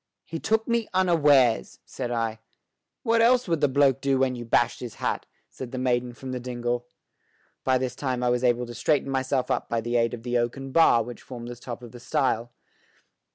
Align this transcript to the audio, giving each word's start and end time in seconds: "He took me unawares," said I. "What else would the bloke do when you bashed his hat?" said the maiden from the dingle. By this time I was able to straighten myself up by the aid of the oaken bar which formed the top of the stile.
"He 0.25 0.39
took 0.39 0.67
me 0.67 0.87
unawares," 0.95 1.77
said 1.85 2.09
I. 2.09 2.39
"What 3.03 3.21
else 3.21 3.47
would 3.47 3.61
the 3.61 3.67
bloke 3.67 4.01
do 4.01 4.17
when 4.17 4.35
you 4.35 4.43
bashed 4.45 4.79
his 4.79 4.95
hat?" 4.95 5.27
said 5.47 5.71
the 5.71 5.77
maiden 5.77 6.11
from 6.13 6.31
the 6.31 6.39
dingle. 6.39 6.87
By 7.63 7.77
this 7.77 7.95
time 7.95 8.23
I 8.23 8.29
was 8.31 8.43
able 8.43 8.65
to 8.65 8.73
straighten 8.73 9.11
myself 9.11 9.51
up 9.51 9.69
by 9.69 9.79
the 9.79 9.97
aid 9.97 10.15
of 10.15 10.23
the 10.23 10.39
oaken 10.39 10.71
bar 10.71 11.03
which 11.03 11.21
formed 11.21 11.49
the 11.49 11.55
top 11.55 11.83
of 11.83 11.91
the 11.91 11.99
stile. 11.99 12.51